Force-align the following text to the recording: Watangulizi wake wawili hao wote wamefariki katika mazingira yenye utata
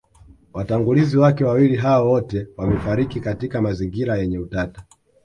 Watangulizi 0.53 1.17
wake 1.17 1.43
wawili 1.43 1.75
hao 1.75 2.09
wote 2.11 2.47
wamefariki 2.57 3.19
katika 3.19 3.61
mazingira 3.61 4.17
yenye 4.17 4.37
utata 4.39 4.83